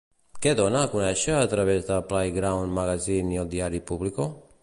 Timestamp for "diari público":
3.55-4.31